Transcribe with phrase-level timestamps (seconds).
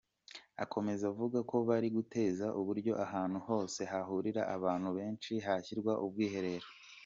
[0.63, 6.67] Akomeza avuga ko bari gutekereza uburyo ahantu hose hahurira abantu benshi hashyirwa ubwiherero.